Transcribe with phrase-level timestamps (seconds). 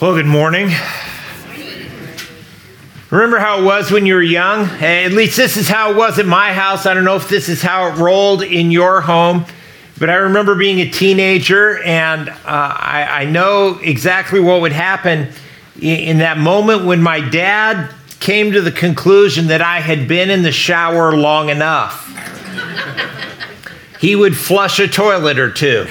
[0.00, 0.70] Well, good morning.
[3.10, 4.62] Remember how it was when you were young?
[4.80, 6.86] At least this is how it was at my house.
[6.86, 9.44] I don't know if this is how it rolled in your home,
[9.98, 15.28] but I remember being a teenager, and uh, I, I, know exactly what would happen
[15.78, 20.30] in, in that moment when my dad came to the conclusion that I had been
[20.30, 22.06] in the shower long enough.
[24.00, 25.86] he would flush a toilet or two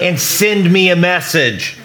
[0.00, 1.79] and send me a message.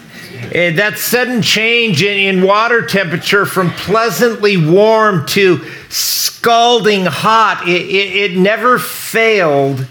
[0.56, 7.82] Uh, that sudden change in, in water temperature from pleasantly warm to scalding hot, it,
[7.82, 9.86] it, it never failed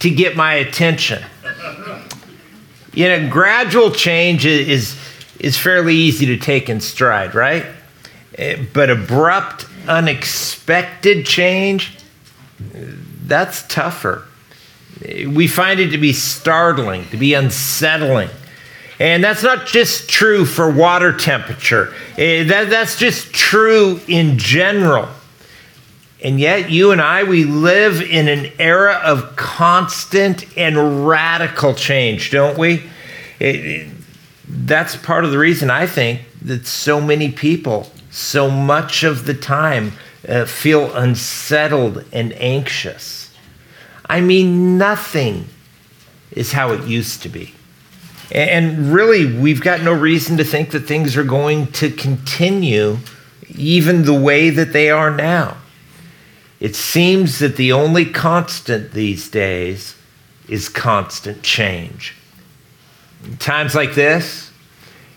[0.00, 1.22] to get my attention.
[2.94, 4.98] You know, gradual change is,
[5.38, 7.66] is fairly easy to take in stride, right?
[8.36, 11.96] Uh, but abrupt, unexpected change,
[13.22, 14.24] that's tougher.
[15.00, 18.30] We find it to be startling, to be unsettling.
[18.98, 25.08] And that's not just true for water temperature, eh, that, that's just true in general.
[26.22, 32.32] And yet, you and I, we live in an era of constant and radical change,
[32.32, 32.82] don't we?
[33.38, 33.92] It, it,
[34.48, 39.34] that's part of the reason I think that so many people, so much of the
[39.34, 39.92] time,
[40.28, 43.32] uh, feel unsettled and anxious.
[44.06, 45.46] I mean, nothing
[46.32, 47.54] is how it used to be.
[48.30, 52.98] And really, we've got no reason to think that things are going to continue
[53.48, 55.56] even the way that they are now.
[56.60, 59.94] It seems that the only constant these days
[60.48, 62.14] is constant change.
[63.24, 64.50] In times like this,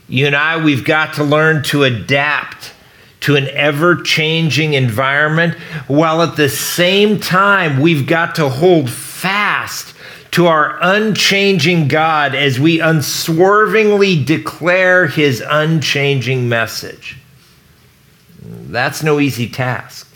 [0.07, 2.73] you and I, we've got to learn to adapt
[3.21, 5.53] to an ever changing environment,
[5.87, 9.90] while at the same time, we've got to hold fast
[10.31, 17.17] to our unchanging God as we unswervingly declare his unchanging message.
[18.41, 20.07] That's no easy task.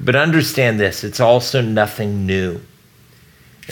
[0.00, 2.60] But understand this it's also nothing new.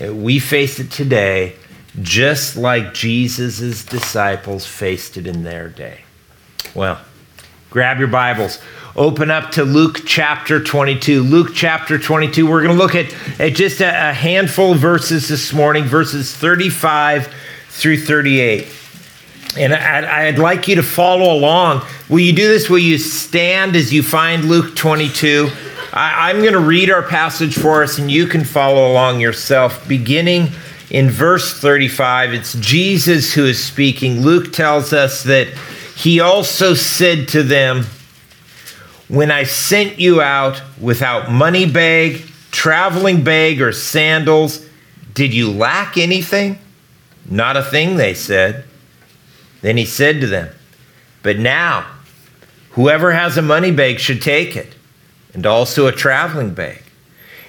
[0.00, 1.54] We face it today
[2.02, 6.00] just like Jesus' disciples faced it in their day.
[6.74, 7.00] Well,
[7.70, 8.60] grab your Bibles
[8.96, 11.22] open up to Luke chapter 22.
[11.22, 15.28] Luke chapter 22, we're going to look at, at just a, a handful of verses
[15.28, 17.32] this morning, verses 35
[17.68, 18.66] through 38.
[19.58, 21.82] And I'd, I'd, like you to follow along.
[22.08, 22.70] Will you do this?
[22.70, 25.50] Will you stand as you find Luke 22?
[25.92, 29.86] I'm going to read our passage for us, and you can follow along yourself.
[29.86, 30.48] Beginning
[30.90, 34.22] in verse 35, it's Jesus who is speaking.
[34.22, 35.48] Luke tells us that
[35.96, 37.86] he also said to them,
[39.08, 44.66] when I sent you out without money bag, traveling bag, or sandals,
[45.14, 46.58] did you lack anything?
[47.28, 48.64] Not a thing, they said.
[49.62, 50.48] Then he said to them,
[51.22, 51.86] But now,
[52.70, 54.74] whoever has a money bag should take it,
[55.32, 56.82] and also a traveling bag.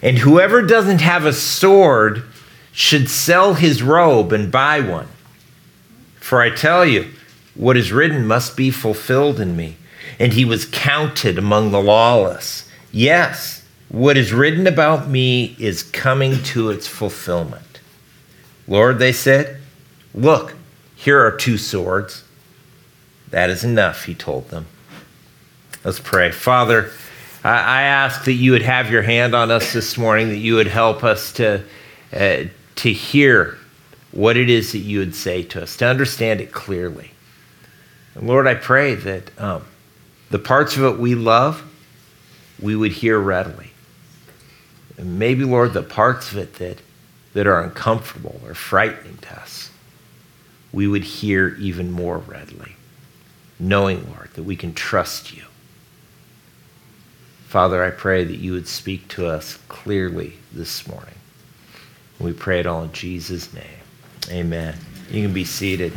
[0.02, 2.24] And whoever doesn't have a sword
[2.72, 5.08] should sell his robe and buy one.
[6.20, 7.12] For I tell you,
[7.56, 9.78] what is written must be fulfilled in me
[10.20, 12.70] and he was counted among the lawless.
[12.92, 17.80] Yes, what is written about me is coming to its fulfillment.
[18.68, 19.58] Lord, they said,
[20.14, 20.56] look,
[20.96, 22.24] here are two swords.
[23.30, 24.66] That is enough, he told them.
[25.84, 26.32] Let's pray.
[26.32, 26.92] Father,
[27.44, 30.68] I ask that you would have your hand on us this morning, that you would
[30.68, 31.64] help us to,
[32.12, 32.44] uh,
[32.76, 33.58] to hear
[34.12, 37.12] what it is that you would say to us, to understand it clearly.
[38.16, 39.66] And Lord, I pray that um,
[40.30, 41.64] the parts of it we love,
[42.62, 43.72] we would hear readily.
[44.98, 46.82] And maybe, Lord, the parts of it that,
[47.34, 49.72] that are uncomfortable or frightening to us,
[50.74, 52.76] we would hear even more readily,
[53.60, 55.44] knowing, Lord, that we can trust you.
[57.48, 61.14] Father, I pray that you would speak to us clearly this morning.
[62.20, 63.64] We pray it all in Jesus' name.
[64.30, 64.76] Amen.
[65.10, 65.94] You can be seated.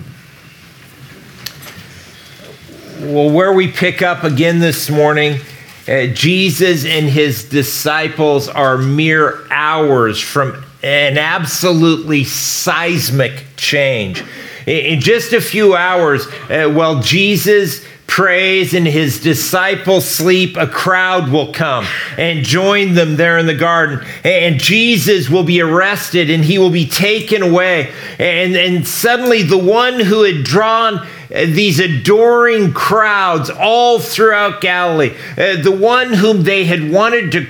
[3.01, 5.41] Well, where we pick up again this morning,
[5.89, 14.23] uh, Jesus and his disciples are mere hours from an absolutely seismic change.
[14.67, 21.31] In just a few hours, uh, while Jesus prays and his disciples sleep, a crowd
[21.31, 21.87] will come
[22.19, 24.05] and join them there in the garden.
[24.25, 27.95] And Jesus will be arrested and he will be taken away.
[28.19, 35.15] And, and suddenly, the one who had drawn these adoring crowds all throughout Galilee.
[35.38, 37.47] Uh, the one whom they had wanted to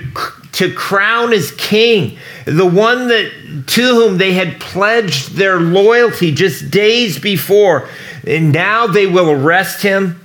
[0.53, 3.31] to crown as king, the one that
[3.67, 7.87] to whom they had pledged their loyalty just days before.
[8.27, 10.19] And now they will arrest him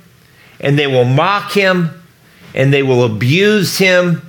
[0.59, 2.03] and they will mock him
[2.53, 4.21] and they will abuse him.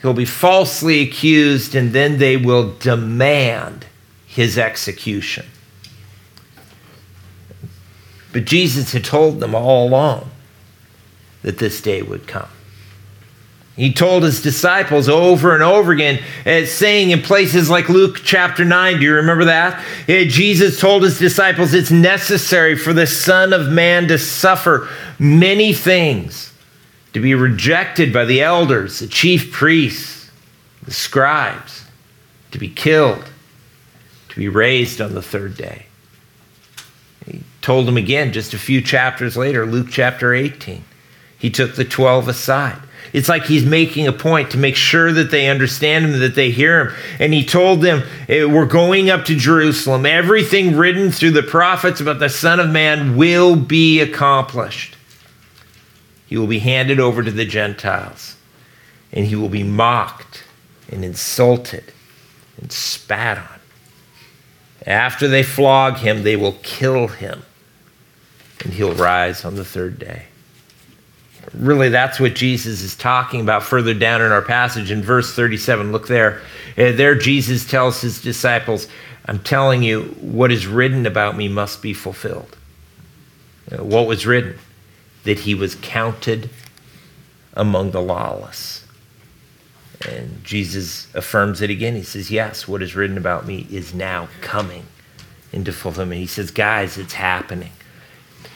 [0.00, 3.86] He'll be falsely accused and then they will demand
[4.26, 5.46] his execution.
[8.32, 10.30] But Jesus had told them all along
[11.42, 12.48] that this day would come.
[13.76, 18.64] He told his disciples over and over again, uh, saying in places like Luke chapter
[18.64, 19.78] 9, do you remember that?
[20.08, 24.88] Uh, Jesus told his disciples it's necessary for the Son of Man to suffer
[25.18, 26.54] many things,
[27.12, 30.30] to be rejected by the elders, the chief priests,
[30.82, 31.84] the scribes,
[32.52, 33.24] to be killed,
[34.30, 35.84] to be raised on the third day.
[37.66, 40.84] Told them again just a few chapters later, Luke chapter 18.
[41.36, 42.80] He took the 12 aside
[43.16, 46.50] it's like he's making a point to make sure that they understand him, that they
[46.50, 46.96] hear him.
[47.18, 50.04] And he told them, eh, We're going up to Jerusalem.
[50.04, 54.96] Everything written through the prophets about the Son of Man will be accomplished.
[56.26, 58.36] He will be handed over to the Gentiles,
[59.12, 60.44] and he will be mocked
[60.90, 61.84] and insulted
[62.60, 63.60] and spat on.
[64.86, 67.44] After they flog him, they will kill him,
[68.64, 70.24] and he'll rise on the third day
[71.54, 75.92] really that's what Jesus is talking about further down in our passage in verse 37.
[75.92, 76.40] Look there.
[76.76, 78.88] Uh, there, Jesus tells his disciples,
[79.26, 82.56] I'm telling you, what is written about me must be fulfilled.
[83.70, 84.58] Uh, what was written?
[85.24, 86.50] That he was counted
[87.54, 88.84] among the lawless.
[90.06, 91.96] And Jesus affirms it again.
[91.96, 94.84] He says, Yes, what is written about me is now coming
[95.52, 96.20] into fulfillment.
[96.20, 97.72] He says, Guys, it's happening.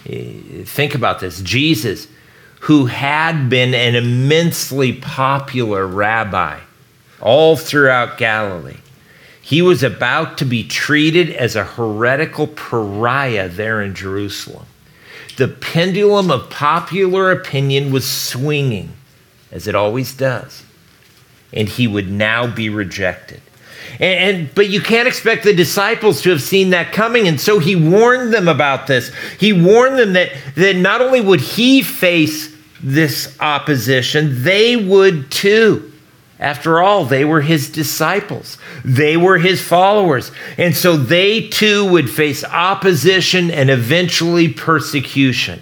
[0.08, 1.40] Uh, think about this.
[1.42, 2.08] Jesus
[2.60, 6.60] who had been an immensely popular rabbi
[7.20, 8.76] all throughout Galilee.
[9.40, 14.66] He was about to be treated as a heretical pariah there in Jerusalem.
[15.38, 18.92] The pendulum of popular opinion was swinging,
[19.50, 20.62] as it always does,
[21.52, 23.40] and he would now be rejected.
[24.00, 27.28] And, and, but you can't expect the disciples to have seen that coming.
[27.28, 29.12] And so he warned them about this.
[29.38, 35.92] He warned them that, that not only would he face this opposition they would too.
[36.38, 38.56] After all they were his disciples.
[38.82, 40.32] They were his followers.
[40.56, 45.60] And so they too would face opposition and eventually persecution.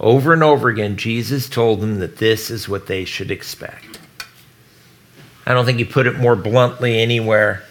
[0.00, 3.94] Over and over again jesus told them that this is what they should expect
[5.46, 7.62] I don't think he put it more bluntly anywhere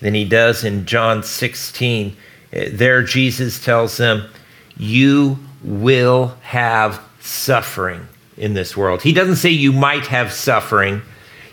[0.00, 2.16] than he does in John 16.
[2.52, 4.28] Eh, there, Jesus tells them,
[4.76, 8.06] You will have suffering
[8.36, 9.02] in this world.
[9.02, 11.02] He doesn't say you might have suffering.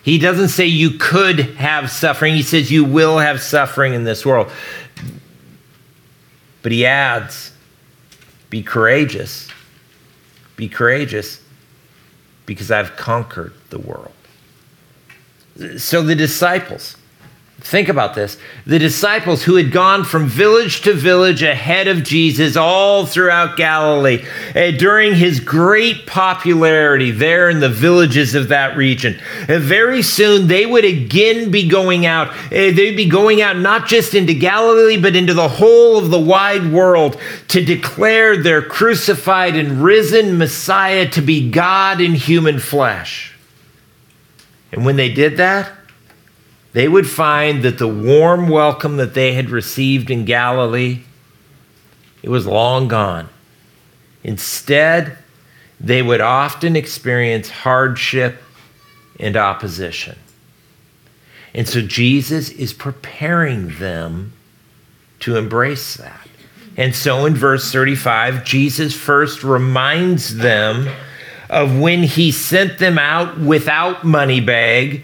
[0.01, 2.33] He doesn't say you could have suffering.
[2.33, 4.49] He says you will have suffering in this world.
[6.63, 7.51] But he adds,
[8.49, 9.49] Be courageous.
[10.55, 11.41] Be courageous
[12.45, 14.11] because I've conquered the world.
[15.77, 16.97] So the disciples,
[17.59, 18.37] think about this
[18.67, 24.23] the disciples who had gone from village to village ahead of Jesus all throughout Galilee
[24.55, 29.19] uh, during his great popularity there in the villages of that region.
[29.49, 32.27] Uh, very soon they would again be going out.
[32.27, 36.19] Uh, they'd be going out not just into Galilee, but into the whole of the
[36.19, 43.26] wide world to declare their crucified and risen Messiah to be God in human flesh.
[44.77, 45.71] And when they did that,
[46.73, 50.99] they would find that the warm welcome that they had received in Galilee,
[52.21, 53.27] it was long gone.
[54.23, 55.17] Instead,
[55.79, 58.37] they would often experience hardship
[59.19, 60.15] and opposition.
[61.55, 64.33] And so Jesus is preparing them
[65.21, 66.27] to embrace that.
[66.77, 70.87] And so in verse 35, Jesus first reminds them
[71.49, 75.03] of when he sent them out without money bag,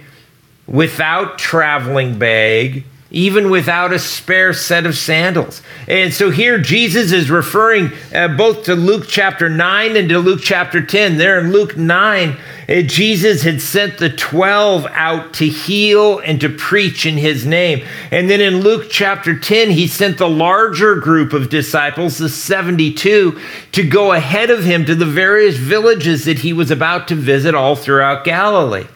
[0.68, 5.62] without traveling bag, even without a spare set of sandals.
[5.88, 10.42] And so here Jesus is referring uh, both to Luke chapter 9 and to Luke
[10.42, 11.18] chapter 10.
[11.18, 16.39] There in Luke 9, uh, Eh, Jesus had sent the 12 out to heal and
[16.41, 17.86] to preach in his name.
[18.12, 23.39] And then in Luke chapter 10, he sent the larger group of disciples, the 72,
[23.74, 27.53] to go ahead of him to the various villages that he was about to visit
[27.53, 28.88] all throughout Galilee.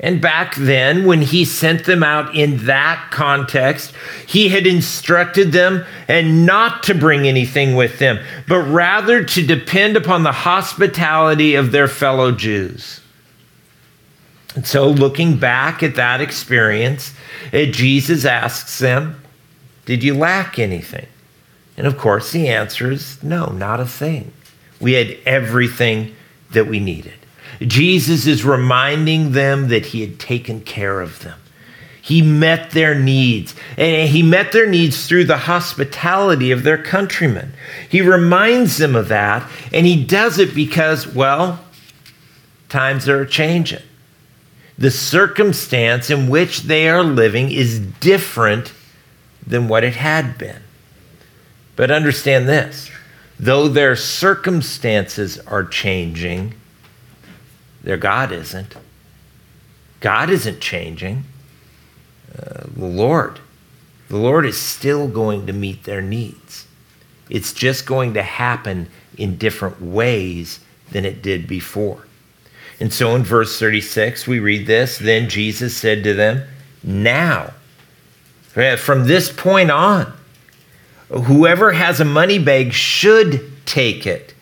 [0.00, 3.92] And back then, when he sent them out in that context,
[4.26, 9.96] he had instructed them and not to bring anything with them, but rather to depend
[9.96, 13.00] upon the hospitality of their fellow Jews.
[14.54, 17.12] And so, looking back at that experience,
[17.52, 19.20] uh, Jesus asks them,
[19.84, 21.06] Did you lack anything?
[21.76, 24.32] And of course, the answer is no, not a thing.
[24.80, 26.14] We had everything
[26.50, 27.14] that we needed.
[27.60, 31.38] Jesus is reminding them that he had taken care of them.
[32.00, 37.52] He met their needs, and he met their needs through the hospitality of their countrymen.
[37.88, 41.60] He reminds them of that, and he does it because, well,
[42.68, 43.82] times are changing.
[44.78, 48.72] The circumstance in which they are living is different
[49.46, 50.62] than what it had been.
[51.76, 52.90] But understand this
[53.40, 56.54] though their circumstances are changing,
[57.88, 58.76] their God isn't.
[60.00, 61.24] God isn't changing.
[62.30, 63.40] Uh, the Lord,
[64.10, 66.66] the Lord is still going to meet their needs.
[67.30, 72.04] It's just going to happen in different ways than it did before.
[72.78, 76.46] And so in verse 36, we read this Then Jesus said to them,
[76.82, 77.54] Now,
[78.76, 80.12] from this point on,
[81.08, 84.34] Whoever has a money bag should take it,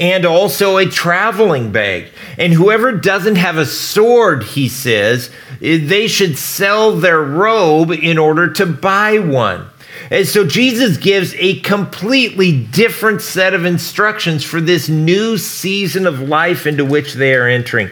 [0.00, 2.08] and also a traveling bag.
[2.38, 5.30] And whoever doesn't have a sword, he says,
[5.60, 9.66] they should sell their robe in order to buy one.
[10.10, 16.20] And so Jesus gives a completely different set of instructions for this new season of
[16.20, 17.88] life into which they are entering,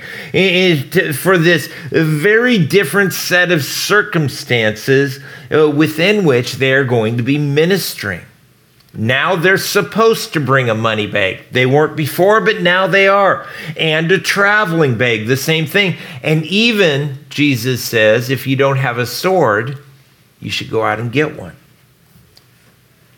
[1.14, 5.20] for this very different set of circumstances
[5.52, 8.22] uh, within which they are going to be ministering.
[8.94, 11.40] Now they're supposed to bring a money bag.
[11.52, 13.46] They weren't before, but now they are.
[13.76, 15.96] And a traveling bag, the same thing.
[16.22, 19.78] And even, Jesus says, if you don't have a sword,
[20.40, 21.54] you should go out and get one.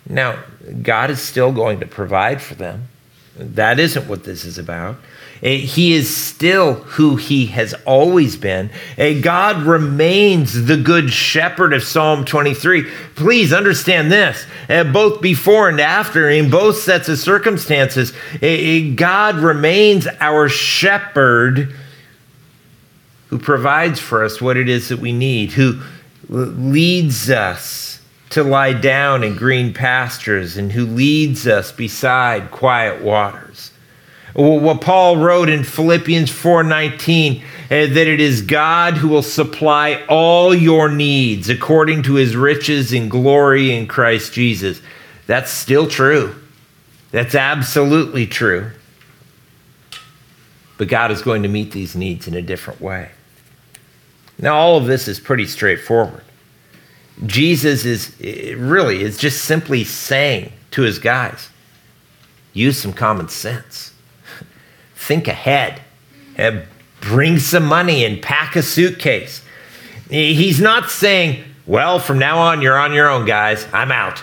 [0.08, 0.42] Now,
[0.82, 2.88] God is still going to provide for them.
[3.36, 4.96] That isn't what this is about.
[5.42, 8.70] Eh, he is still who he has always been.
[8.99, 12.85] Eh, God remains the good shepherd of Psalm 23.
[13.14, 18.12] Please understand this eh, both before and after, in both sets of circumstances,
[18.97, 21.75] God remains our shepherd
[23.28, 25.80] who provides for us what it is that we need, who
[26.28, 33.73] leads us to lie down in green pastures and who leads us beside quiet waters.
[34.34, 40.54] What Paul wrote in Philippians 4:19 eh, that it is God who will supply all
[40.54, 44.80] your needs according to his riches and glory in Christ Jesus.
[45.26, 46.34] That's still true.
[47.10, 48.70] That's absolutely true.
[50.78, 53.10] But God is going to meet these needs in a different way.
[54.38, 56.22] Now all of this is pretty straightforward.
[57.26, 58.18] Jesus is
[58.56, 61.50] really is just simply saying to his guys,
[62.52, 63.89] use some common sense.
[65.11, 65.83] Think ahead.
[66.37, 66.62] And
[67.00, 69.43] bring some money and pack a suitcase.
[70.09, 73.67] He's not saying, well, from now on, you're on your own, guys.
[73.73, 74.23] I'm out.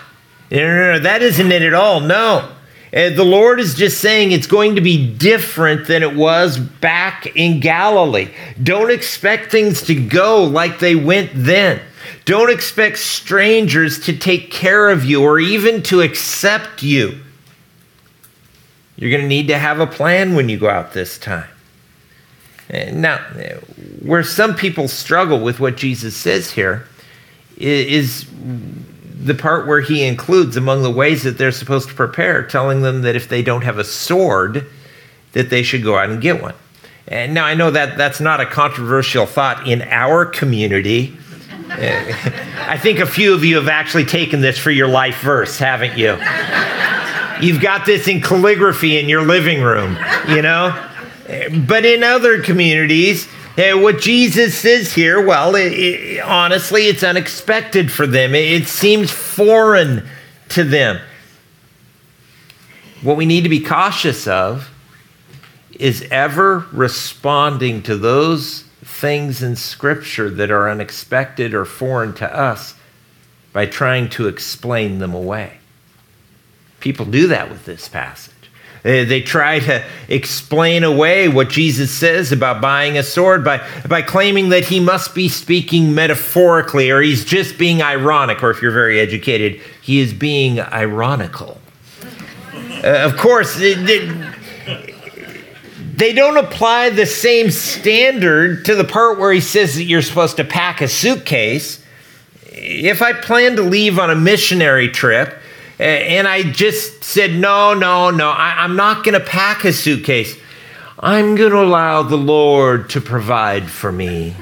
[0.50, 2.00] No, no, no, that isn't it at all.
[2.00, 2.50] No.
[2.90, 7.36] Uh, the Lord is just saying it's going to be different than it was back
[7.36, 8.30] in Galilee.
[8.62, 11.82] Don't expect things to go like they went then.
[12.24, 17.20] Don't expect strangers to take care of you or even to accept you.
[18.98, 21.48] You're going to need to have a plan when you go out this time.
[22.72, 23.18] Uh, now,
[24.02, 26.86] where some people struggle with what Jesus says here
[27.56, 32.82] is the part where he includes among the ways that they're supposed to prepare, telling
[32.82, 34.66] them that if they don't have a sword,
[35.32, 36.54] that they should go out and get one.
[37.06, 41.16] And now I know that that's not a controversial thought in our community.
[41.70, 45.96] I think a few of you have actually taken this for your life verse, haven't
[45.96, 46.18] you?
[47.40, 49.96] You've got this in calligraphy in your living room,
[50.28, 50.88] you know?
[51.66, 57.92] But in other communities, eh, what Jesus says here, well, it, it, honestly, it's unexpected
[57.92, 58.34] for them.
[58.34, 60.08] It, it seems foreign
[60.50, 61.00] to them.
[63.02, 64.70] What we need to be cautious of
[65.78, 72.74] is ever responding to those things in Scripture that are unexpected or foreign to us
[73.52, 75.58] by trying to explain them away.
[76.80, 78.34] People do that with this passage.
[78.84, 84.50] They try to explain away what Jesus says about buying a sword by, by claiming
[84.50, 89.00] that he must be speaking metaphorically or he's just being ironic, or if you're very
[89.00, 91.60] educated, he is being ironical.
[92.84, 93.74] Uh, of course, they,
[95.96, 100.36] they don't apply the same standard to the part where he says that you're supposed
[100.36, 101.84] to pack a suitcase.
[102.44, 105.36] If I plan to leave on a missionary trip,
[105.78, 110.36] and I just said, no, no, no, I, am not going to pack a suitcase.
[110.98, 114.34] I'm going to allow the Lord to provide for me,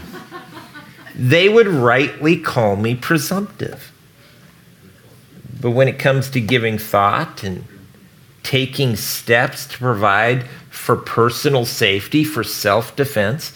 [1.15, 3.93] they would rightly call me presumptive.
[5.61, 7.65] But when it comes to giving thought and
[8.43, 13.53] taking steps to provide for personal safety, for self defense,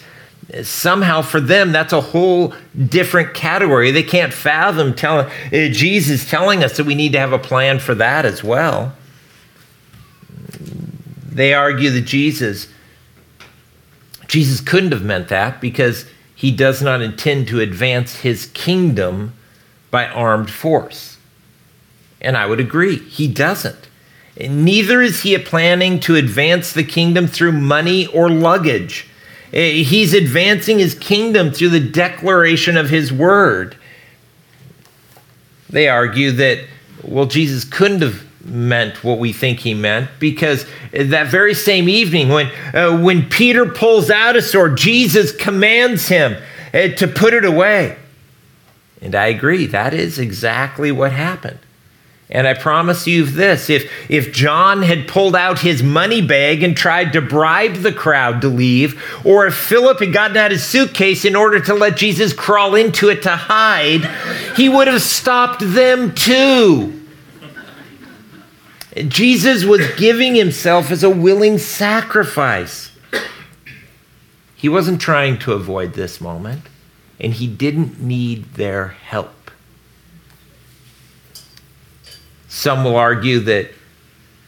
[0.63, 2.53] somehow for them that's a whole
[2.87, 3.91] different category.
[3.91, 7.79] They can't fathom telling uh, Jesus telling us that we need to have a plan
[7.79, 8.93] for that as well.
[11.29, 12.67] They argue that Jesus
[14.27, 19.33] Jesus couldn't have meant that because he does not intend to advance his kingdom
[19.89, 21.17] by armed force.
[22.21, 23.89] And I would agree, he doesn't.
[24.39, 29.07] Neither is he planning to advance the kingdom through money or luggage.
[29.53, 33.75] Eh, he's advancing his kingdom through the declaration of his word.
[35.69, 36.65] They argue that,
[37.03, 42.29] well, Jesus couldn't have meant what we think he meant because that very same evening
[42.29, 46.37] when, uh, when Peter pulls out a sword, Jesus commands him
[46.73, 47.97] uh, to put it away.
[49.01, 51.59] And I agree, that is exactly what happened.
[52.31, 56.77] And I promise you this if, if John had pulled out his money bag and
[56.77, 61.25] tried to bribe the crowd to leave, or if Philip had gotten out his suitcase
[61.25, 64.05] in order to let Jesus crawl into it to hide,
[64.55, 66.97] he would have stopped them too.
[68.95, 72.91] Jesus was giving himself as a willing sacrifice.
[74.55, 76.63] He wasn't trying to avoid this moment,
[77.19, 79.40] and he didn't need their help.
[82.61, 83.71] Some will argue that,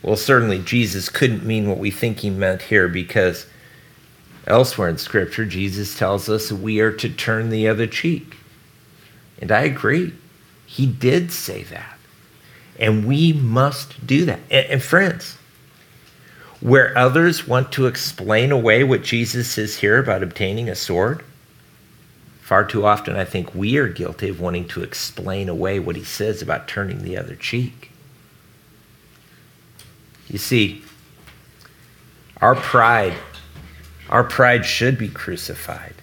[0.04, 3.48] well, certainly Jesus couldn't mean what we think he meant here because
[4.46, 8.38] elsewhere in Scripture, Jesus tells us we are to turn the other cheek.
[9.42, 10.14] And I agree.
[10.68, 11.98] He did say that.
[12.80, 14.42] And we must do that.
[14.52, 15.40] And, and, friends,
[16.62, 21.24] where others want to explain away what Jesus says here about obtaining a sword,
[22.42, 26.04] far too often I think we are guilty of wanting to explain away what he
[26.04, 27.90] says about turning the other cheek.
[30.30, 30.84] You see,
[32.42, 33.14] our pride,
[34.10, 35.96] our pride should be crucified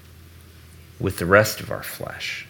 [0.99, 2.47] with the rest of our flesh.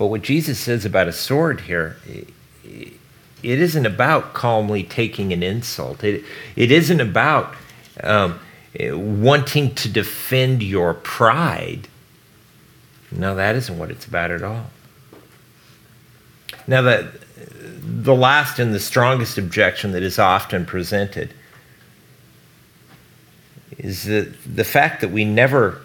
[0.00, 1.98] But what Jesus says about a sword here,
[2.64, 3.02] it,
[3.42, 6.02] isn't about calmly taking an insult.
[6.02, 6.24] It,
[6.56, 7.54] it isn't about
[8.02, 8.40] um,
[8.78, 11.86] wanting to defend your pride.
[13.12, 14.70] No, that isn't what it's about at all.
[16.66, 17.12] Now, that
[18.02, 21.34] the last and the strongest objection that is often presented
[23.76, 25.80] is the, the fact that we never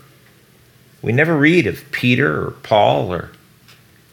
[1.01, 3.32] we never read of Peter or Paul or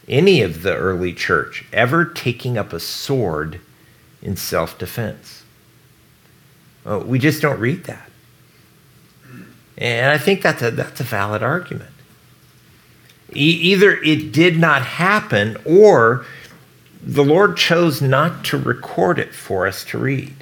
[0.07, 3.59] any of the early church ever taking up a sword
[4.21, 5.43] in self-defense.
[6.85, 8.09] Uh, we just don't read that.
[9.77, 11.89] And I think that's a, that's a valid argument.
[13.33, 16.25] E- either it did not happen or
[17.05, 20.35] the Lord chose not to record it for us to read.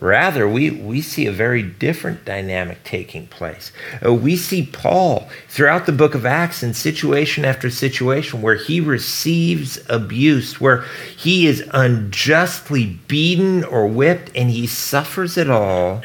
[0.00, 3.72] Rather, we, we see a very different dynamic taking place.
[4.04, 8.78] Uh, we see Paul throughout the book of Acts in situation after situation where he
[8.78, 10.84] receives abuse, where
[11.16, 16.02] he is unjustly beaten or whipped, and he suffers it all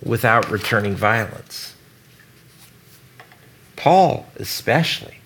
[0.00, 1.74] without returning violence.
[3.74, 5.16] Paul, especially,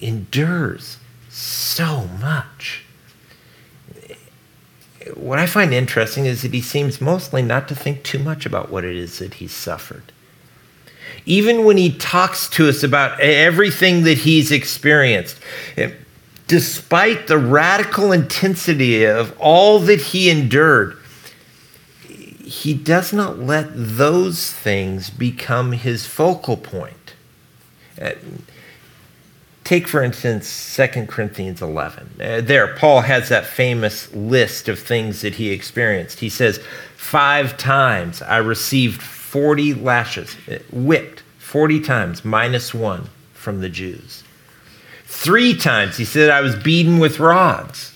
[0.00, 0.98] endures
[1.36, 2.82] so much.
[5.14, 8.70] What I find interesting is that he seems mostly not to think too much about
[8.70, 10.02] what it is that he's suffered.
[11.26, 15.38] Even when he talks to us about everything that he's experienced,
[15.76, 15.92] eh,
[16.46, 20.96] despite the radical intensity of all that he endured,
[22.42, 27.12] he does not let those things become his focal point.
[27.98, 28.14] Eh,
[29.66, 32.20] Take, for instance, 2 Corinthians 11.
[32.20, 36.20] Uh, there, Paul has that famous list of things that he experienced.
[36.20, 36.60] He says,
[36.94, 44.22] Five times I received 40 lashes, uh, whipped 40 times, minus one from the Jews.
[45.04, 47.92] Three times he said I was beaten with rods.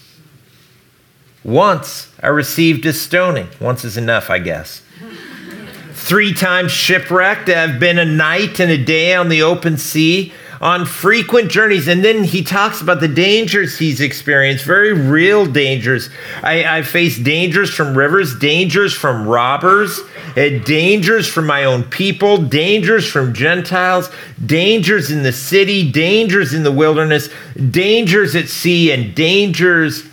[1.44, 3.46] Once I received a stoning.
[3.60, 4.82] Once is enough, I guess.
[5.92, 7.48] Three times shipwrecked.
[7.48, 11.88] I've been a night and a day on the open sea on frequent journeys.
[11.88, 16.10] And then he talks about the dangers he's experienced, very real dangers.
[16.42, 20.00] I, I faced dangers from rivers, dangers from robbers,
[20.36, 24.10] uh, dangers from my own people, dangers from Gentiles,
[24.44, 27.30] dangers in the city, dangers in the wilderness,
[27.70, 30.04] dangers at sea, and dangers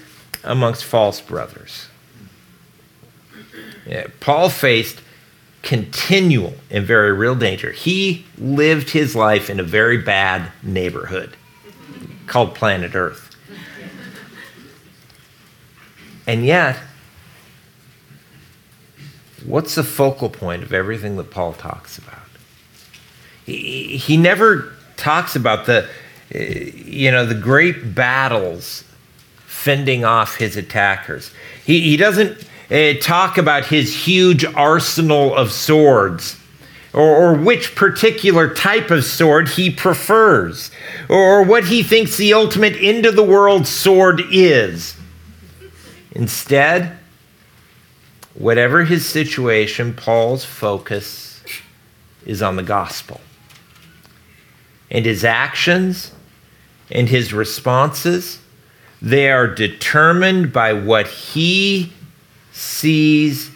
[0.43, 1.87] amongst false brothers.
[3.85, 5.01] Yeah, Paul faced
[5.67, 7.73] continual and very real danger.
[7.73, 11.35] He lived his life in a very bad neighborhood
[12.25, 13.35] called planet Earth.
[16.25, 16.77] And yet,
[19.45, 22.29] what's the focal point of everything that Paul talks about?
[23.45, 25.89] He, he never talks about the,
[26.33, 28.85] eh, you know, the great battles
[29.45, 31.31] fending off his attackers.
[31.65, 36.37] He, he doesn't uh, talk about his huge arsenal of swords.
[36.93, 40.71] Or, or, which particular type of sword he prefers,
[41.09, 44.97] or what he thinks the ultimate end of the world sword is.
[46.11, 46.97] Instead,
[48.33, 51.43] whatever his situation, Paul's focus
[52.25, 53.21] is on the gospel.
[54.89, 56.13] And his actions
[56.89, 58.39] and his responses,
[59.01, 61.91] they are determined by what he
[62.57, 63.51] sees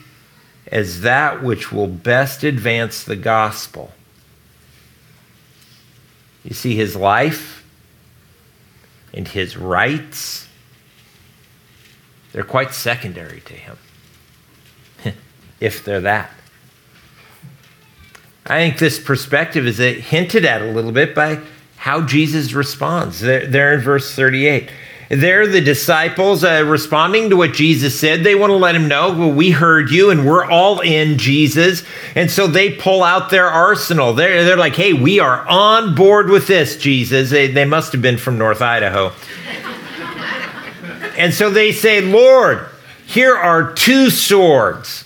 [0.68, 3.92] as that which will best advance the gospel.
[6.44, 7.66] You see, his life
[9.14, 10.48] and his rights,
[12.32, 13.78] they're quite secondary to him,
[15.60, 16.32] if they're that.
[18.46, 21.42] I think this perspective is hinted at a little bit by
[21.78, 23.20] how Jesus responds.
[23.20, 24.70] There, there in verse 38.
[25.12, 29.12] There, the disciples uh, responding to what Jesus said, they want to let him know,
[29.12, 31.84] well, we heard you and we're all in Jesus.
[32.16, 34.14] And so they pull out their arsenal.
[34.14, 37.30] They're, they're like, hey, we are on board with this, Jesus.
[37.30, 39.12] They, they must have been from North Idaho.
[41.18, 42.66] and so they say, Lord,
[43.06, 45.04] here are two swords.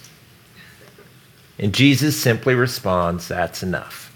[1.57, 4.15] And Jesus simply responds, that's enough.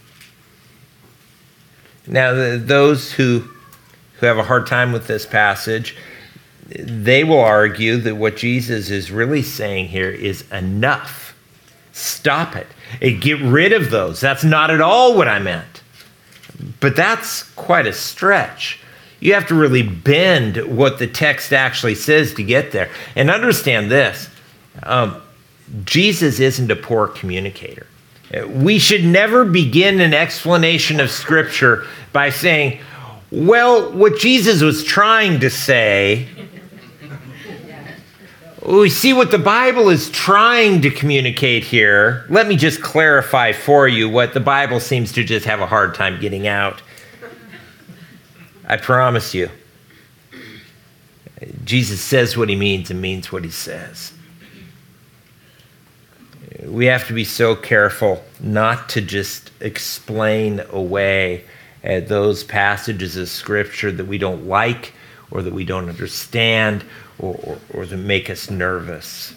[2.06, 3.50] Now, those who
[4.20, 5.96] who have a hard time with this passage,
[6.68, 11.36] they will argue that what Jesus is really saying here is enough.
[11.94, 12.68] Stop it.
[13.20, 14.20] Get rid of those.
[14.20, 15.84] That's not at all what I meant.
[16.80, 18.80] But that's quite a stretch.
[19.20, 22.90] You have to really bend what the text actually says to get there.
[23.16, 24.30] And understand this
[24.84, 25.22] um,
[25.84, 27.88] Jesus isn't a poor communicator.
[28.48, 32.80] We should never begin an explanation of Scripture by saying,
[33.32, 36.28] well, what Jesus was trying to say,
[38.66, 42.26] we see what the Bible is trying to communicate here.
[42.30, 45.96] Let me just clarify for you what the Bible seems to just have a hard
[45.96, 46.82] time getting out.
[48.66, 49.50] I promise you.
[51.64, 54.12] Jesus says what he means and means what he says.
[56.64, 61.46] We have to be so careful not to just explain away
[61.84, 64.94] at those passages of Scripture that we don't like
[65.32, 66.84] or that we don't understand
[67.20, 69.34] or, or, or that make us nervous.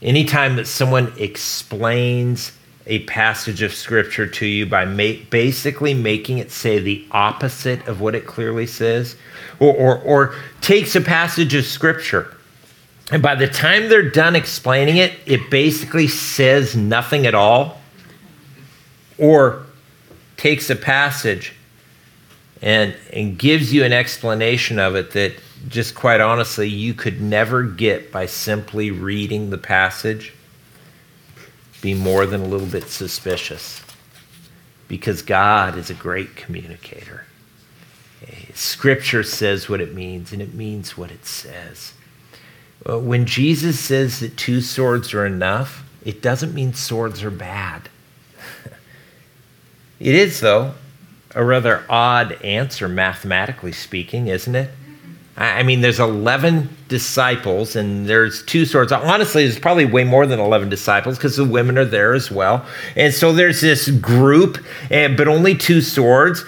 [0.00, 2.52] Anytime that someone explains
[2.86, 8.00] a passage of Scripture to you by ma- basically making it say the opposite of
[8.00, 9.16] what it clearly says,
[9.60, 12.36] or, or, or takes a passage of Scripture
[13.12, 17.78] and by the time they're done explaining it, it basically says nothing at all.
[19.18, 19.61] Or
[20.42, 21.54] takes a passage
[22.60, 25.32] and, and gives you an explanation of it that
[25.68, 30.32] just quite honestly you could never get by simply reading the passage,
[31.80, 33.82] be more than a little bit suspicious.
[34.88, 37.24] Because God is a great communicator.
[38.52, 41.92] Scripture says what it means, and it means what it says.
[42.84, 47.88] When Jesus says that two swords are enough, it doesn't mean swords are bad.
[50.02, 50.74] It is, though,
[51.32, 54.68] a rather odd answer, mathematically speaking, isn't it?
[55.36, 58.90] I mean, there's 11 disciples and there's two swords.
[58.92, 62.66] Honestly, there's probably way more than 11 disciples because the women are there as well.
[62.96, 64.58] And so there's this group,
[64.90, 66.44] eh, but only two swords.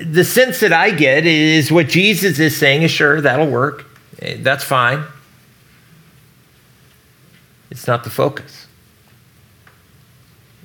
[0.00, 3.84] The sense that I get is what Jesus is saying is sure, that'll work.
[4.22, 5.04] Eh, that's fine.
[7.70, 8.66] It's not the focus.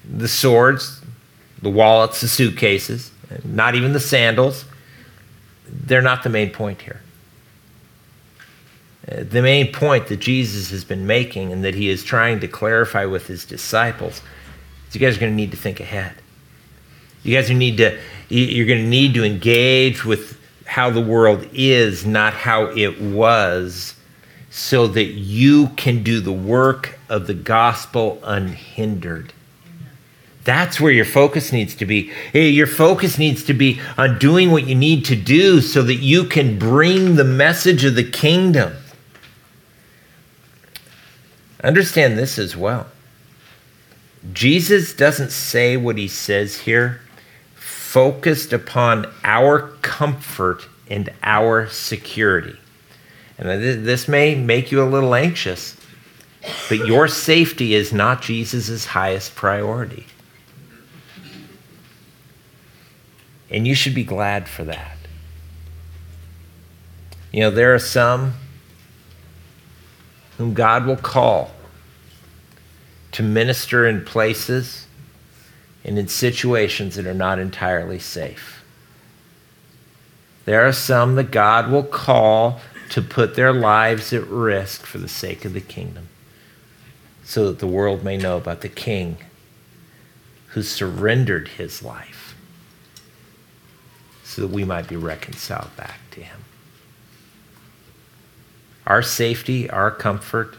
[0.10, 1.01] The swords,
[1.62, 3.12] the wallets, the suitcases,
[3.44, 4.66] not even the sandals.
[5.68, 7.02] They're not the main point here.
[9.10, 12.48] Uh, the main point that Jesus has been making and that he is trying to
[12.48, 14.22] clarify with his disciples
[14.88, 16.14] is you guys are going to need to think ahead.
[17.24, 21.48] You guys are need to you're going to need to engage with how the world
[21.52, 23.96] is, not how it was,
[24.50, 29.34] so that you can do the work of the gospel unhindered.
[30.44, 32.12] That's where your focus needs to be.
[32.34, 36.26] Your focus needs to be on doing what you need to do so that you
[36.26, 38.74] can bring the message of the kingdom.
[41.64, 42.88] Understand this as well.
[44.34, 47.02] Jesus doesn't say what he says here
[47.56, 52.58] focused upon our comfort and our security.
[53.38, 55.76] And this may make you a little anxious,
[56.70, 60.08] but your safety is not Jesus' highest priority.
[63.52, 64.98] And you should be glad for that.
[67.32, 68.34] You know, there are some
[70.38, 71.52] whom God will call
[73.12, 74.88] to minister in places
[75.84, 78.64] and in situations that are not entirely safe.
[80.46, 82.60] There are some that God will call
[82.90, 86.08] to put their lives at risk for the sake of the kingdom,
[87.24, 89.18] so that the world may know about the King
[90.48, 92.31] who surrendered his life,
[94.32, 96.40] so that we might be reconciled back to him.
[98.88, 100.56] Our safety, our comfort,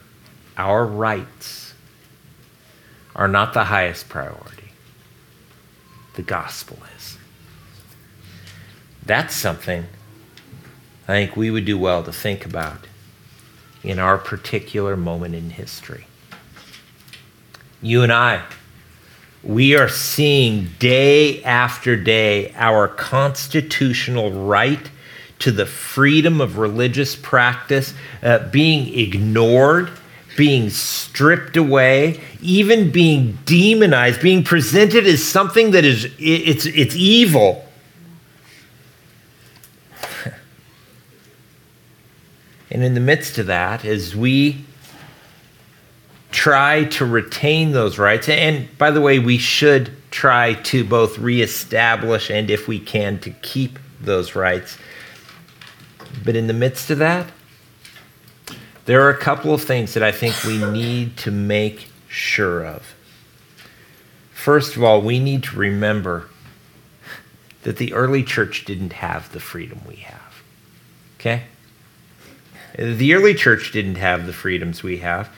[0.59, 1.73] our rights
[3.17, 4.73] are not the highest priority.
[6.17, 7.17] The gospel is.
[9.07, 9.87] That's something
[11.09, 12.87] I think we would do well to think about
[13.83, 16.07] in our particular moment in history.
[17.81, 18.43] You and I,
[19.45, 24.91] we are seeing day after day our constitutional right
[25.41, 29.91] to the freedom of religious practice uh, being ignored,
[30.37, 37.67] being stripped away, even being demonized, being presented as something that is it's, it's evil.
[42.71, 44.65] and in the midst of that, as we
[46.33, 52.31] try to retain those rights, and by the way, we should try to both reestablish
[52.31, 54.77] and, if we can, to keep those rights.
[56.25, 57.31] But in the midst of that,
[58.85, 62.95] there are a couple of things that I think we need to make sure of.
[64.33, 66.29] First of all, we need to remember
[67.63, 70.43] that the early church didn't have the freedom we have.
[71.21, 71.45] Okay?
[72.77, 75.31] The early church didn't have the freedoms we have.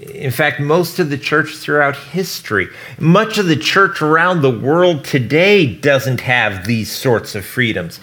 [0.00, 5.04] In fact, most of the church throughout history, much of the church around the world
[5.04, 7.98] today doesn't have these sorts of freedoms.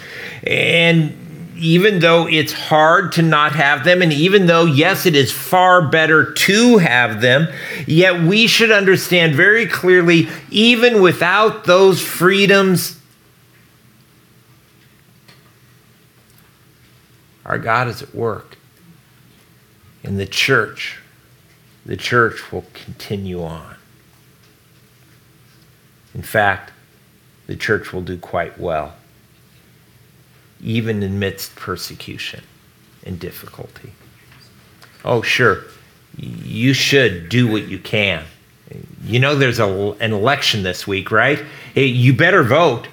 [0.45, 1.15] And
[1.55, 5.87] even though it's hard to not have them, and even though, yes, it is far
[5.87, 7.47] better to have them,
[7.85, 12.99] yet we should understand very clearly, even without those freedoms,
[17.45, 18.57] our God is at work.
[20.03, 20.99] In the church,
[21.85, 23.75] the church will continue on.
[26.15, 26.71] In fact,
[27.47, 28.93] the church will do quite well
[30.63, 32.41] even amidst persecution
[33.05, 33.91] and difficulty.
[35.03, 35.65] Oh, sure,
[36.17, 38.23] you should do what you can.
[39.03, 39.67] You know, there's a,
[39.99, 41.43] an election this week, right?
[41.75, 42.87] You better vote.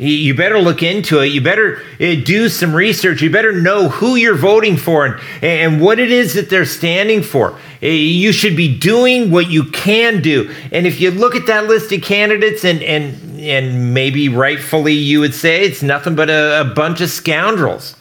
[0.00, 1.26] You better look into it.
[1.26, 3.20] You better eh, do some research.
[3.20, 7.22] You better know who you're voting for and, and what it is that they're standing
[7.22, 7.58] for.
[7.82, 10.50] Eh, you should be doing what you can do.
[10.72, 15.20] And if you look at that list of candidates and, and and maybe rightfully you
[15.20, 17.94] would say it's nothing but a, a bunch of scoundrels.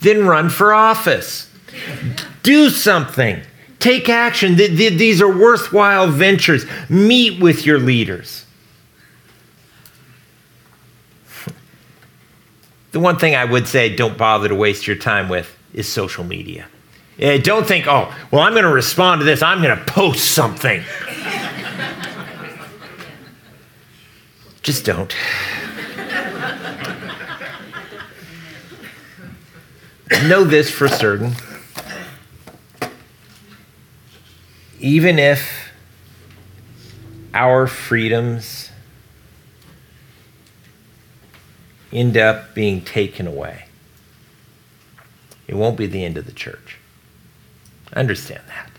[0.00, 1.50] Then run for office.
[2.44, 3.42] Do something.
[3.80, 4.54] Take action.
[4.54, 6.64] These are worthwhile ventures.
[6.88, 8.44] Meet with your leaders.
[12.92, 16.24] The one thing I would say don't bother to waste your time with is social
[16.24, 16.66] media.
[17.18, 19.42] Eh, don't think, oh, well, I'm going to respond to this.
[19.42, 20.82] I'm going to post something.
[24.62, 25.14] Just don't.
[30.26, 31.32] know this for certain.
[34.80, 35.72] Even if
[37.34, 38.67] our freedoms
[41.92, 43.64] end up being taken away,
[45.46, 46.78] it won't be the end of the church.
[47.94, 48.70] Understand that.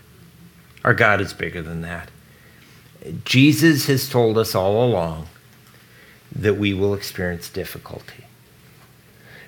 [0.84, 2.10] Our God is bigger than that.
[3.24, 5.26] Jesus has told us all along
[6.34, 8.24] that we will experience difficulty.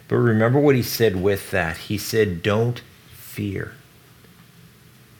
[0.09, 1.77] But remember what he said with that.
[1.77, 3.73] He said, Don't fear.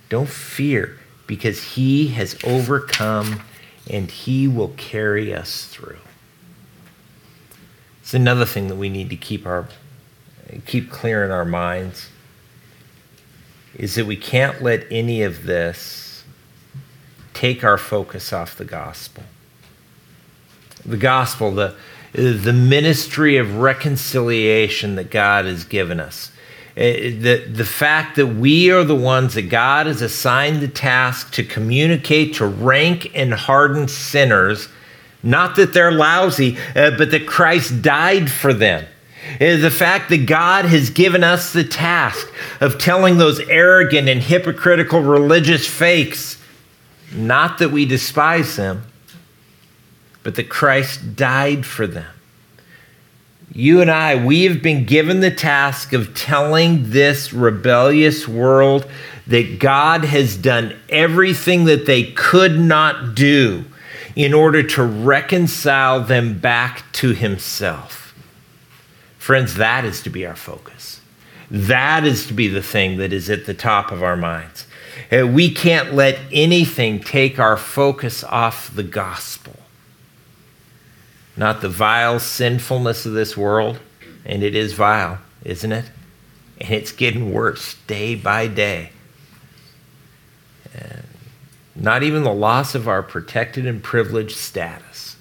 [0.09, 3.43] Don't fear because he has overcome
[3.89, 5.97] and he will carry us through.
[8.03, 9.69] It's another thing that we need to keep our
[10.67, 12.11] keep clear in our minds
[13.75, 16.25] is that we can't let any of this
[17.33, 19.23] take our focus off the gospel
[20.85, 21.75] the gospel, the,
[22.13, 26.33] the ministry of reconciliation that God has given us.
[26.77, 31.33] Eh, the, the fact that we are the ones that God has assigned the task
[31.35, 34.69] to communicate, to rank and hardened sinners,
[35.23, 38.85] not that they're lousy, uh, but that Christ died for them.
[39.41, 42.29] Uh, the fact that God has given us the task
[42.61, 46.39] of telling those arrogant and hypocritical religious fakes,
[47.15, 48.83] not that we despise them,
[50.23, 52.11] but that Christ died for them.
[53.55, 58.91] You and I, we have been given the task of telling this rebellious world
[59.27, 63.65] that God has done everything that they could not do
[64.15, 68.15] in order to reconcile them back to Himself.
[69.19, 71.01] Friends, that is to be our focus.
[71.51, 74.67] That is to be the thing that is at the top of our minds.
[75.11, 79.55] Uh, we can't let anything take our focus off the gospel
[81.37, 83.79] not the vile sinfulness of this world.
[84.25, 85.87] And it is vile, isn't it?
[86.61, 88.91] And it's getting worse day by day.
[91.75, 95.17] Not even the loss of our protected and privileged status.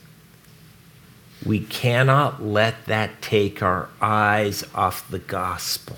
[1.46, 5.98] We cannot let that take our eyes off the gospel.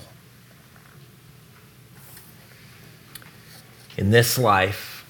[3.96, 5.04] In this life,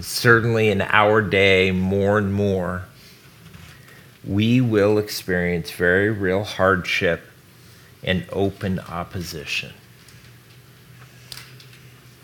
[0.00, 2.84] certainly in our day, more and more,
[4.24, 7.22] we will experience very real hardship
[8.02, 9.72] and open opposition.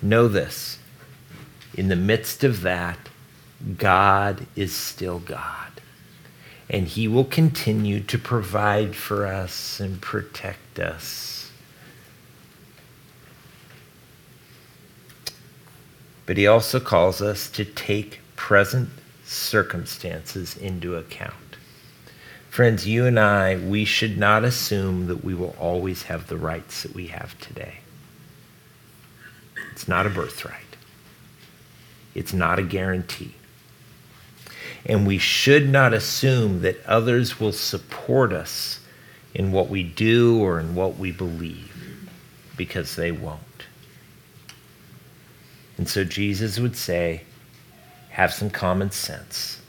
[0.00, 0.73] Know this
[1.76, 2.98] in the midst of that,
[3.78, 5.72] God is still God.
[6.70, 11.50] And He will continue to provide for us and protect us.
[16.26, 18.88] But He also calls us to take present
[19.24, 21.34] circumstances into account.
[22.50, 26.84] Friends, you and I, we should not assume that we will always have the rights
[26.84, 27.78] that we have today.
[29.72, 30.63] It's not a birthright,
[32.14, 33.34] it's not a guarantee.
[34.86, 38.80] And we should not assume that others will support us
[39.32, 42.08] in what we do or in what we believe,
[42.56, 43.40] because they won't.
[45.76, 47.22] And so Jesus would say,
[48.10, 49.60] have some common sense,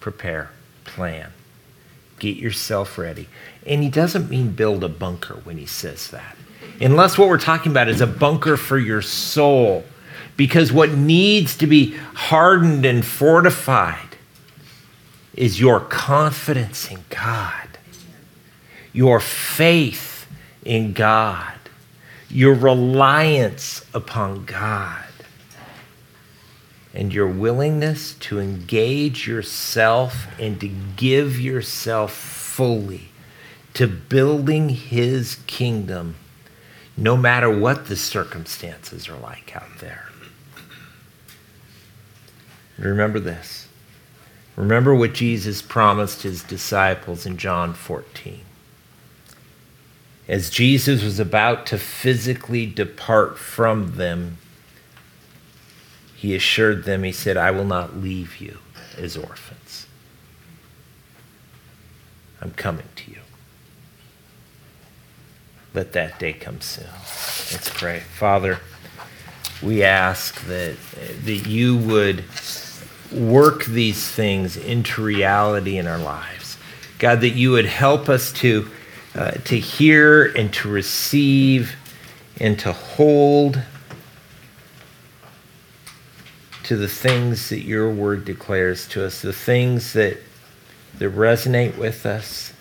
[0.00, 0.50] prepare,
[0.84, 1.32] plan
[2.18, 3.28] Get yourself ready.
[3.66, 6.36] And he doesn't mean build a bunker when he says that.
[6.80, 9.84] Unless what we're talking about is a bunker for your soul.
[10.38, 14.16] Because what needs to be hardened and fortified
[15.34, 17.68] is your confidence in God,
[18.94, 20.26] your faith
[20.64, 21.52] in God,
[22.30, 25.04] your reliance upon God
[26.94, 33.08] and your willingness to engage yourself and to give yourself fully
[33.74, 36.16] to building his kingdom,
[36.96, 40.07] no matter what the circumstances are like out there.
[42.78, 43.68] Remember this.
[44.56, 48.40] Remember what Jesus promised his disciples in John 14.
[50.28, 54.38] As Jesus was about to physically depart from them,
[56.14, 58.58] he assured them, he said, I will not leave you
[58.96, 59.86] as orphans.
[62.40, 63.18] I'm coming to you.
[65.72, 66.86] Let that day come soon.
[67.52, 68.00] Let's pray.
[68.00, 68.58] Father,
[69.62, 70.76] we ask that,
[71.24, 72.24] that you would
[73.12, 76.56] work these things into reality in our lives.
[76.98, 78.68] God, that you would help us to,
[79.14, 81.76] uh, to hear and to receive
[82.40, 83.62] and to hold
[86.64, 90.18] to the things that your word declares to us, the things that,
[90.98, 92.52] that resonate with us,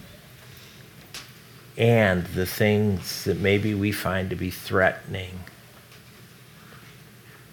[1.78, 5.42] and the things that maybe we find to be threatening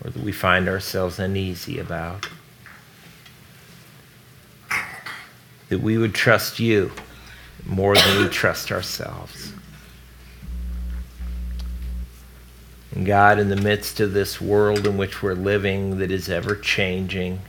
[0.02, 2.28] or that we find ourselves uneasy about.
[5.68, 6.92] That we would trust you
[7.66, 9.53] more than we trust ourselves.
[12.94, 16.55] And God, in the midst of this world in which we're living that is ever
[16.55, 17.40] changing,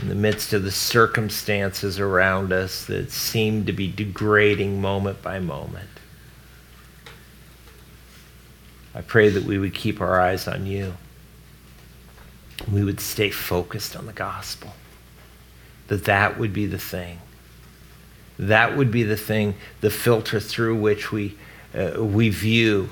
[0.00, 5.38] in the midst of the circumstances around us that seem to be degrading moment by
[5.38, 5.88] moment,
[8.94, 10.94] I pray that we would keep our eyes on you.
[12.70, 14.74] We would stay focused on the gospel.
[15.92, 17.18] That that would be the thing.
[18.38, 21.36] That would be the thing, the filter through which we
[21.74, 22.88] uh, we view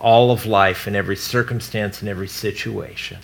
[0.00, 3.18] all of life in every circumstance and every situation,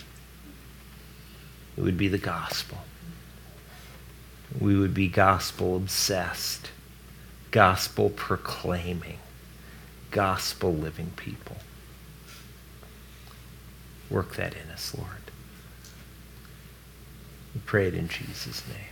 [1.75, 2.77] it would be the gospel.
[4.57, 6.71] We would be gospel obsessed,
[7.51, 9.19] gospel proclaiming,
[10.09, 11.57] gospel living people.
[14.09, 15.09] Work that in us, Lord.
[17.53, 18.90] We pray it in Jesus' name.